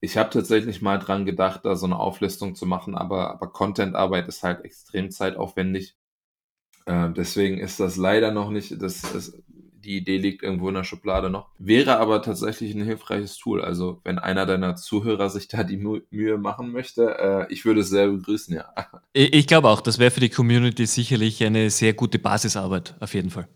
[0.00, 4.28] Ich habe tatsächlich mal dran gedacht, da so eine Auflistung zu machen, aber, aber Content-Arbeit
[4.28, 5.96] ist halt extrem zeitaufwendig.
[6.86, 9.42] Äh, deswegen ist das leider noch nicht, das, das,
[9.84, 11.48] die Idee liegt irgendwo in der Schublade noch.
[11.58, 13.62] Wäre aber tatsächlich ein hilfreiches Tool.
[13.62, 17.90] Also wenn einer deiner Zuhörer sich da die Mühe machen möchte, äh, ich würde es
[17.90, 18.72] sehr begrüßen, ja.
[19.12, 23.14] Ich, ich glaube auch, das wäre für die Community sicherlich eine sehr gute Basisarbeit, auf
[23.14, 23.48] jeden Fall.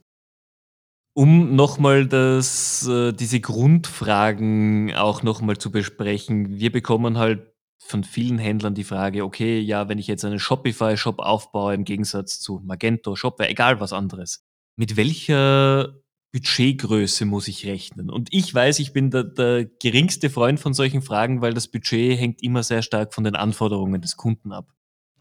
[1.14, 6.60] Um nochmal äh, diese Grundfragen auch nochmal zu besprechen.
[6.60, 11.18] Wir bekommen halt von vielen Händlern die Frage, okay, ja, wenn ich jetzt einen Shopify-Shop
[11.18, 14.44] aufbaue im Gegensatz zu Magento, Shopware, egal was anderes,
[14.76, 15.97] mit welcher
[16.32, 18.10] Budgetgröße muss ich rechnen?
[18.10, 22.18] Und ich weiß, ich bin der, der geringste Freund von solchen Fragen, weil das Budget
[22.18, 24.68] hängt immer sehr stark von den Anforderungen des Kunden ab.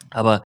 [0.10, 0.44] Aber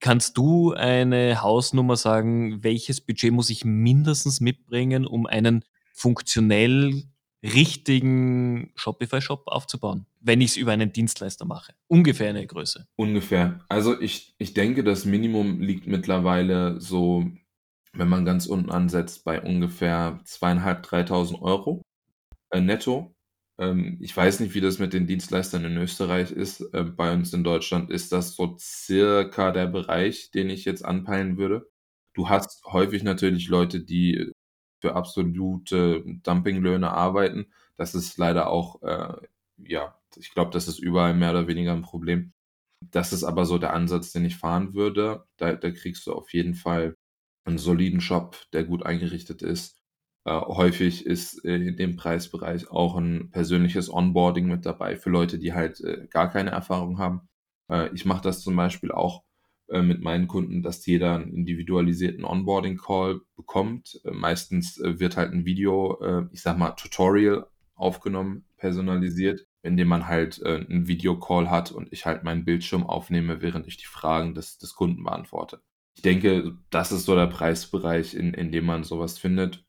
[0.00, 7.04] kannst du eine Hausnummer sagen, welches Budget muss ich mindestens mitbringen, um einen funktionell
[7.42, 11.74] richtigen Shopify-Shop aufzubauen, wenn ich es über einen Dienstleister mache?
[11.86, 12.86] Ungefähr eine Größe.
[12.96, 13.60] Ungefähr.
[13.68, 17.24] Also ich, ich denke, das Minimum liegt mittlerweile so,
[17.98, 21.82] wenn man ganz unten ansetzt, bei ungefähr zweieinhalb, 3.000 Euro
[22.50, 23.14] äh, netto.
[23.58, 26.60] Ähm, ich weiß nicht, wie das mit den Dienstleistern in Österreich ist.
[26.74, 31.38] Äh, bei uns in Deutschland ist das so circa der Bereich, den ich jetzt anpeilen
[31.38, 31.68] würde.
[32.14, 34.32] Du hast häufig natürlich Leute, die
[34.80, 37.52] für absolute Dumpinglöhne arbeiten.
[37.76, 39.14] Das ist leider auch, äh,
[39.58, 42.32] ja, ich glaube, das ist überall mehr oder weniger ein Problem.
[42.92, 45.24] Das ist aber so der Ansatz, den ich fahren würde.
[45.36, 46.94] Da, da kriegst du auf jeden Fall
[47.48, 49.78] einen soliden Shop, der gut eingerichtet ist.
[50.24, 55.38] Äh, häufig ist äh, in dem Preisbereich auch ein persönliches Onboarding mit dabei für Leute,
[55.38, 57.28] die halt äh, gar keine Erfahrung haben.
[57.70, 59.22] Äh, ich mache das zum Beispiel auch
[59.68, 64.00] äh, mit meinen Kunden, dass jeder einen individualisierten Onboarding-Call bekommt.
[64.04, 70.44] Äh, meistens wird halt ein Video, ich sag mal, Tutorial aufgenommen, personalisiert, indem man halt
[70.44, 74.74] einen Videocall hat und ich halt meinen Bildschirm aufnehme, während ich die Fragen des, des
[74.74, 75.60] Kunden beantworte.
[75.98, 79.64] Ich denke, das ist so der Preisbereich, in, in dem man sowas findet.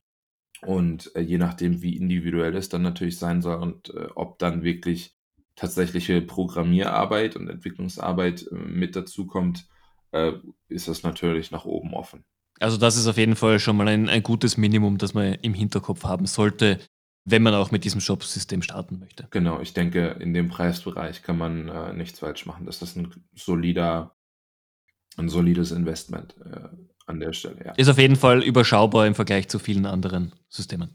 [0.61, 4.61] Und äh, je nachdem, wie individuell es dann natürlich sein soll und äh, ob dann
[4.61, 5.15] wirklich
[5.55, 9.67] tatsächliche Programmierarbeit und Entwicklungsarbeit äh, mit dazukommt,
[10.11, 10.33] äh,
[10.67, 12.23] ist das natürlich nach oben offen.
[12.59, 15.55] Also das ist auf jeden Fall schon mal ein, ein gutes Minimum, das man im
[15.55, 16.77] Hinterkopf haben sollte,
[17.25, 19.27] wenn man auch mit diesem Shop-System starten möchte.
[19.31, 22.67] Genau, ich denke, in dem Preisbereich kann man äh, nichts falsch machen.
[22.67, 24.15] Das ist ein solider,
[25.19, 26.35] ein solides Investment.
[26.45, 26.69] Äh,
[27.09, 27.57] an der Stelle.
[27.65, 27.73] Ja.
[27.73, 30.91] Ist auf jeden Fall überschaubar im Vergleich zu vielen anderen Systemen.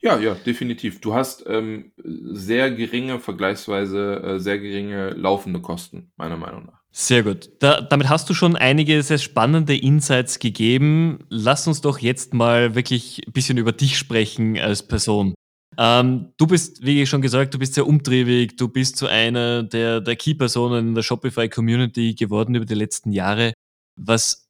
[0.00, 1.00] Ja, ja, definitiv.
[1.00, 6.82] Du hast ähm, sehr geringe, vergleichsweise äh, sehr geringe laufende Kosten, meiner Meinung nach.
[6.90, 7.50] Sehr gut.
[7.60, 11.20] Da, damit hast du schon einige sehr spannende Insights gegeben.
[11.30, 15.34] Lass uns doch jetzt mal wirklich ein bisschen über dich sprechen als Person.
[15.78, 20.00] Ähm, du bist, wie schon gesagt, du bist sehr umtriebig, du bist zu einer der,
[20.00, 23.52] der Key-Personen in der Shopify-Community geworden über die letzten Jahre.
[23.96, 24.48] Was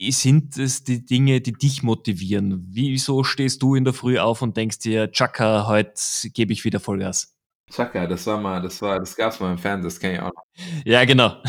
[0.00, 2.66] sind es die Dinge, die dich motivieren?
[2.68, 6.00] Wieso stehst du in der Früh auf und denkst dir, Chaka, heute
[6.32, 7.34] gebe ich wieder Vollgas?
[7.70, 10.32] Chaka, das war mal, das war, das gab's mal im Fernsehen, das kenne ich auch
[10.34, 10.44] noch.
[10.84, 11.42] Ja, genau.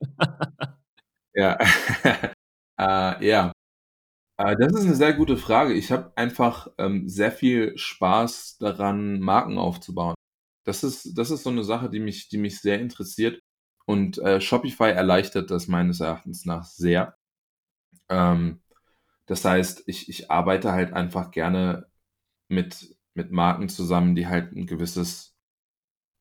[1.34, 1.58] ja.
[2.78, 3.52] äh, ja.
[4.38, 5.74] Äh, das ist eine sehr gute Frage.
[5.74, 10.14] Ich habe einfach ähm, sehr viel Spaß daran, Marken aufzubauen.
[10.64, 13.40] Das ist, das ist so eine Sache, die mich, die mich sehr interessiert.
[13.88, 17.16] Und äh, Shopify erleichtert das meines Erachtens nach sehr.
[18.10, 18.60] Ähm,
[19.24, 21.86] das heißt, ich, ich arbeite halt einfach gerne
[22.48, 25.38] mit, mit Marken zusammen, die halt ein gewisses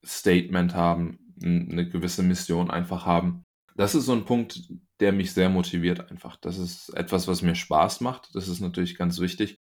[0.05, 3.43] Statement haben, eine gewisse Mission einfach haben.
[3.75, 6.37] Das ist so ein Punkt, der mich sehr motiviert einfach.
[6.37, 8.33] Das ist etwas, was mir Spaß macht.
[8.33, 9.59] Das ist natürlich ganz wichtig.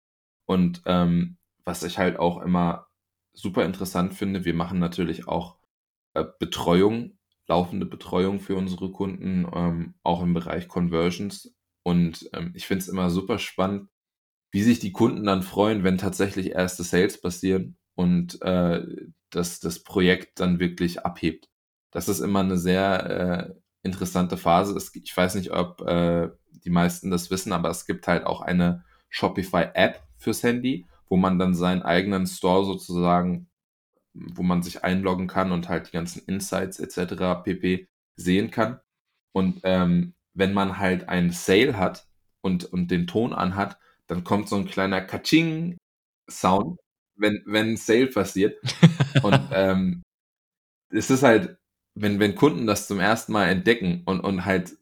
[0.48, 2.88] Und ähm, was ich halt auch immer
[3.34, 5.60] super interessant finde, wir machen natürlich auch
[6.16, 11.54] äh, Betreuung, laufende Betreuung für unsere Kunden, ähm, auch im Bereich Conversions.
[11.84, 13.90] Und ähm, ich finde es immer super spannend,
[14.52, 18.86] wie sich die Kunden dann freuen, wenn tatsächlich erste Sales passieren und äh,
[19.30, 21.50] dass das Projekt dann wirklich abhebt.
[21.92, 24.76] Das ist immer eine sehr äh, interessante Phase.
[24.76, 26.30] Es, ich weiß nicht, ob äh,
[26.64, 31.40] die meisten das wissen, aber es gibt halt auch eine Shopify-App fürs Handy, wo man
[31.40, 33.50] dann seinen eigenen Store sozusagen,
[34.14, 37.44] wo man sich einloggen kann und halt die ganzen Insights etc.
[37.44, 37.88] pp.
[38.16, 38.80] sehen kann.
[39.34, 42.08] Und ähm, wenn man halt einen Sale hat
[42.42, 46.80] und, und den Ton anhat, dann kommt so ein kleiner Kaching-Sound,
[47.16, 48.60] wenn, wenn ein Sale passiert.
[49.24, 50.04] und ähm,
[50.90, 51.58] es ist halt,
[51.96, 54.78] wenn, wenn Kunden das zum ersten Mal entdecken und, und halt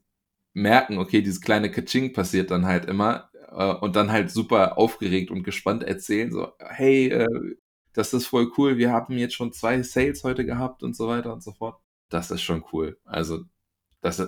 [0.54, 5.30] merken, okay, dieses kleine Kaching passiert dann halt immer äh, und dann halt super aufgeregt
[5.30, 7.56] und gespannt erzählen, so, hey, äh,
[7.92, 11.32] das ist voll cool, wir haben jetzt schon zwei Sales heute gehabt und so weiter
[11.32, 11.80] und so fort.
[12.08, 12.98] Das ist schon cool.
[13.04, 13.44] Also
[14.00, 14.18] das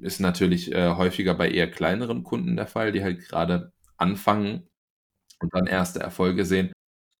[0.00, 4.68] ist natürlich äh, häufiger bei eher kleineren Kunden der Fall, die halt gerade anfangen
[5.40, 6.72] und dann erste Erfolge sehen.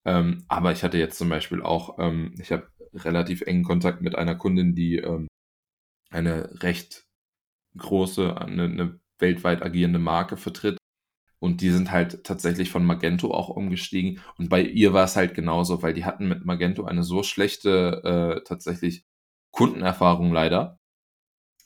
[0.06, 4.14] Ähm, aber ich hatte jetzt zum Beispiel auch, ähm, ich habe relativ engen Kontakt mit
[4.14, 5.26] einer Kundin, die ähm,
[6.10, 7.04] eine recht
[7.76, 10.78] große, eine, eine weltweit agierende Marke vertritt.
[11.38, 14.20] Und die sind halt tatsächlich von Magento auch umgestiegen.
[14.38, 18.38] Und bei ihr war es halt genauso, weil die hatten mit Magento eine so schlechte
[18.40, 19.04] äh, tatsächlich
[19.50, 20.78] Kundenerfahrung leider,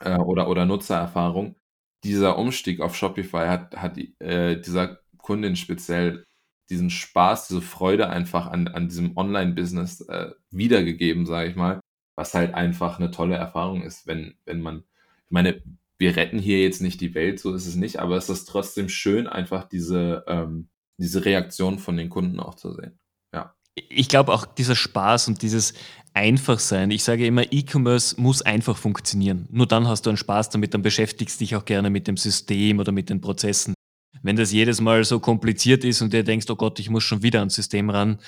[0.00, 1.56] äh, oder, oder Nutzererfahrung.
[2.04, 6.26] Dieser Umstieg auf Shopify hat, hat äh, dieser Kundin speziell
[6.70, 11.80] diesen Spaß, diese Freude einfach an, an diesem Online-Business äh, wiedergegeben, sage ich mal,
[12.16, 14.84] was halt einfach eine tolle Erfahrung ist, wenn, wenn man,
[15.26, 15.62] ich meine,
[16.00, 18.88] wir retten hier jetzt nicht die Welt, so ist es nicht, aber es ist trotzdem
[18.88, 22.98] schön, einfach diese, ähm, diese Reaktion von den Kunden auch zu sehen.
[23.34, 23.54] Ja.
[23.74, 25.74] Ich glaube auch dieser Spaß und dieses
[26.14, 26.90] Einfachsein.
[26.90, 29.46] Ich sage immer, E-Commerce muss einfach funktionieren.
[29.50, 32.78] Nur dann hast du einen Spaß damit, dann beschäftigst dich auch gerne mit dem System
[32.78, 33.74] oder mit den Prozessen.
[34.22, 37.22] Wenn das jedes Mal so kompliziert ist und dir denkst, oh Gott, ich muss schon
[37.22, 38.20] wieder ans System ran,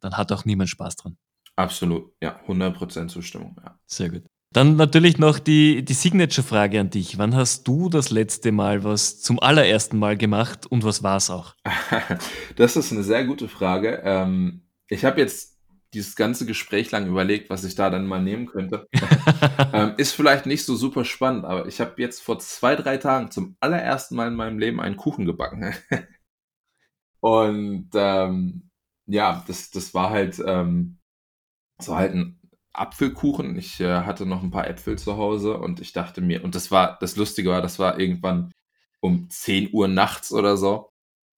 [0.00, 1.18] dann hat auch niemand Spaß dran.
[1.56, 3.54] Absolut, ja, 100% Zustimmung.
[3.62, 3.78] Ja.
[3.86, 4.22] Sehr gut.
[4.52, 7.18] Dann natürlich noch die, die Signature-Frage an dich.
[7.18, 11.28] Wann hast du das letzte Mal was zum allerersten Mal gemacht und was war es
[11.28, 11.54] auch?
[12.56, 14.00] das ist eine sehr gute Frage.
[14.04, 15.58] Ähm, ich habe jetzt
[15.92, 18.88] dieses ganze Gespräch lang überlegt, was ich da dann mal nehmen könnte.
[19.72, 23.30] ähm, ist vielleicht nicht so super spannend, aber ich habe jetzt vor zwei, drei Tagen
[23.30, 25.74] zum allerersten Mal in meinem Leben einen Kuchen gebacken.
[27.20, 28.70] und ähm,
[29.06, 30.98] ja, das, das war halt, ähm,
[31.76, 32.38] das war halt ein
[32.72, 33.56] Apfelkuchen.
[33.56, 36.70] Ich äh, hatte noch ein paar Äpfel zu Hause und ich dachte mir, und das
[36.70, 38.52] war, das Lustige war, das war irgendwann
[39.00, 40.90] um 10 Uhr nachts oder so,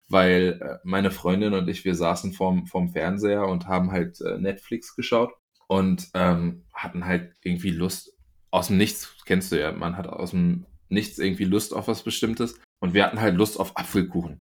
[0.08, 4.38] weil äh, meine Freundin und ich, wir saßen vorm, vorm Fernseher und haben halt äh,
[4.38, 5.32] Netflix geschaut
[5.68, 8.12] und ähm, hatten halt irgendwie Lust,
[8.50, 12.02] aus dem Nichts, kennst du ja, man hat aus dem Nichts irgendwie Lust auf was
[12.02, 14.40] Bestimmtes und wir hatten halt Lust auf Apfelkuchen.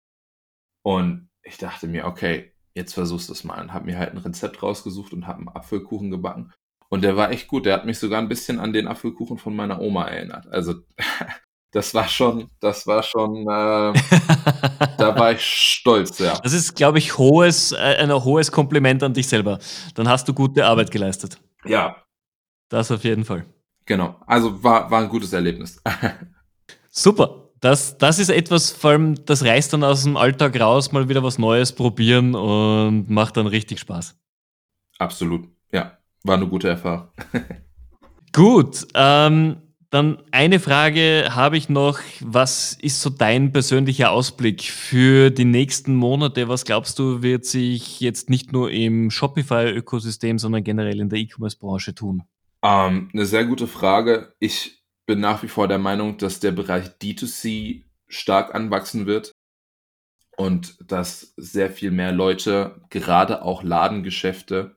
[0.83, 4.19] Und ich dachte mir, okay, jetzt versuchst du es mal und habe mir halt ein
[4.19, 6.53] Rezept rausgesucht und habe einen Apfelkuchen gebacken.
[6.89, 7.65] Und der war echt gut.
[7.65, 10.47] Der hat mich sogar ein bisschen an den Apfelkuchen von meiner Oma erinnert.
[10.47, 10.75] Also
[11.71, 13.93] das war schon, das war schon, äh,
[14.97, 16.39] da war ich stolz, ja.
[16.39, 19.59] Das ist, glaube ich, hohes, äh, ein hohes Kompliment an dich selber.
[19.93, 21.37] Dann hast du gute Arbeit geleistet.
[21.65, 21.97] Ja.
[22.69, 23.45] Das auf jeden Fall.
[23.85, 24.15] Genau.
[24.25, 25.81] Also war, war ein gutes Erlebnis.
[26.89, 27.41] Super.
[27.61, 31.23] Das, das ist etwas, vor allem, das reißt dann aus dem Alltag raus, mal wieder
[31.23, 34.15] was Neues probieren und macht dann richtig Spaß.
[34.99, 35.54] Absolut.
[36.25, 37.09] War eine gute Erfahrung.
[38.33, 39.57] Gut, ähm,
[39.91, 41.99] dann eine Frage habe ich noch.
[42.19, 46.49] Was ist so dein persönlicher Ausblick für die nächsten Monate?
[46.49, 51.93] Was glaubst du, wird sich jetzt nicht nur im Shopify-Ökosystem, sondern generell in der E-Commerce-Branche
[51.93, 52.23] tun?
[52.63, 54.33] Ähm, eine sehr gute Frage.
[54.39, 59.31] Ich bin nach wie vor der Meinung, dass der Bereich D2C stark anwachsen wird
[60.37, 64.74] und dass sehr viel mehr Leute, gerade auch Ladengeschäfte,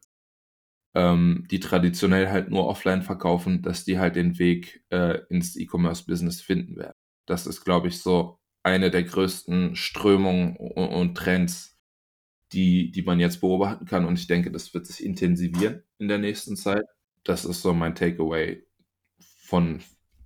[0.95, 6.41] ähm, die traditionell halt nur offline verkaufen, dass die halt den Weg äh, ins E-Commerce-Business
[6.41, 6.97] finden werden.
[7.27, 11.79] Das ist, glaube ich, so eine der größten Strömungen und, und Trends,
[12.53, 14.05] die, die man jetzt beobachten kann.
[14.05, 16.85] Und ich denke, das wird sich intensivieren in der nächsten Zeit.
[17.25, 18.65] Das ist so mein Takeaway
[19.19, 19.81] von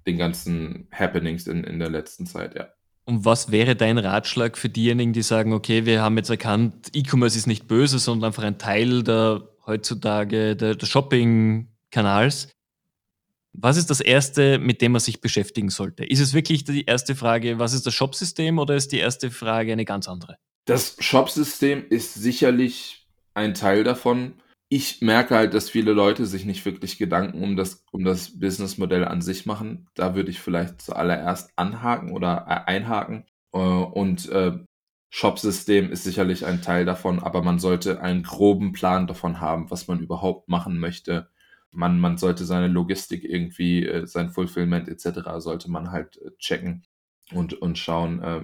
[0.07, 2.69] den ganzen Happenings in, in der letzten Zeit, ja.
[3.05, 7.37] Und was wäre dein Ratschlag für diejenigen, die sagen, okay, wir haben jetzt erkannt, E-Commerce
[7.37, 12.49] ist nicht böse, sondern einfach ein Teil der heutzutage der, Shopping-Kanals.
[13.55, 16.05] Was ist das Erste, mit dem man sich beschäftigen sollte?
[16.05, 19.73] Ist es wirklich die erste Frage, was ist das Shopsystem oder ist die erste Frage
[19.73, 20.37] eine ganz andere?
[20.65, 24.35] Das Shopsystem ist sicherlich ein Teil davon.
[24.69, 29.05] Ich merke halt, dass viele Leute sich nicht wirklich Gedanken um das, um das Businessmodell
[29.05, 29.87] an sich machen.
[29.95, 33.27] Da würde ich vielleicht zuallererst anhaken oder äh, einhaken.
[33.53, 34.59] Äh, und äh,
[35.15, 39.87] Shop-System ist sicherlich ein Teil davon, aber man sollte einen groben Plan davon haben, was
[39.87, 41.29] man überhaupt machen möchte.
[41.71, 45.21] Man, man sollte seine Logistik irgendwie, äh, sein Fulfillment etc.
[45.37, 46.87] sollte man halt äh, checken
[47.31, 48.41] und, und schauen, äh,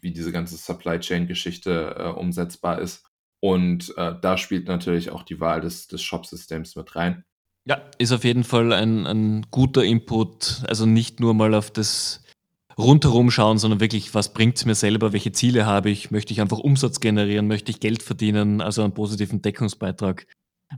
[0.00, 3.04] wie diese ganze Supply Chain-Geschichte umsetzbar ist.
[3.40, 7.24] Und da spielt natürlich auch die Wahl des, des Shop-Systems mit rein.
[7.66, 10.62] Ja, ist auf jeden Fall ein, ein guter Input.
[10.66, 12.22] Also nicht nur mal auf das
[12.78, 16.40] rundherum schauen, sondern wirklich, was bringt es mir selber, welche Ziele habe ich, möchte ich
[16.40, 20.26] einfach Umsatz generieren, möchte ich Geld verdienen, also einen positiven Deckungsbeitrag.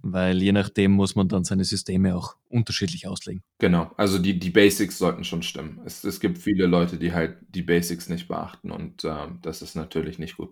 [0.03, 3.43] Weil je nachdem muss man dann seine Systeme auch unterschiedlich auslegen.
[3.59, 5.81] Genau, also die, die Basics sollten schon stimmen.
[5.87, 9.77] Es, es gibt viele Leute, die halt die Basics nicht beachten und äh, das ist
[9.77, 10.51] natürlich nicht gut.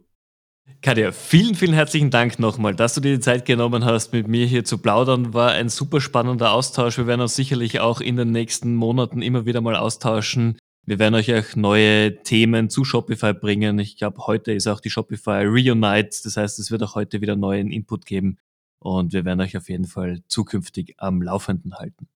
[0.81, 4.47] Katja, vielen, vielen herzlichen Dank nochmal, dass du dir die Zeit genommen hast, mit mir
[4.47, 5.33] hier zu plaudern.
[5.33, 6.99] War ein super spannender Austausch.
[6.99, 10.59] Wir werden uns sicherlich auch in den nächsten Monaten immer wieder mal austauschen.
[10.89, 13.81] Wir werden euch auch neue Themen zu Shopify bringen.
[13.81, 16.21] Ich glaube, heute ist auch die Shopify Reunite.
[16.23, 18.39] Das heißt, es wird auch heute wieder neuen Input geben.
[18.79, 22.07] Und wir werden euch auf jeden Fall zukünftig am Laufenden halten.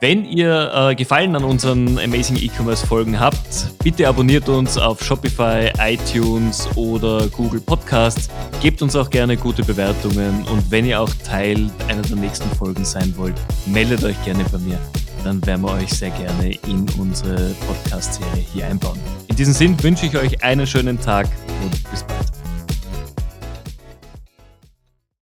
[0.00, 5.72] Wenn ihr äh, Gefallen an unseren Amazing E-Commerce Folgen habt, bitte abonniert uns auf Shopify,
[5.78, 8.28] iTunes oder Google Podcasts.
[8.60, 12.84] Gebt uns auch gerne gute Bewertungen und wenn ihr auch Teil einer der nächsten Folgen
[12.84, 13.36] sein wollt,
[13.66, 14.78] meldet euch gerne bei mir
[15.24, 18.98] dann werden wir euch sehr gerne in unsere Podcast-Serie hier einbauen.
[19.28, 21.28] In diesem Sinn wünsche ich euch einen schönen Tag
[21.62, 22.37] und bis bald.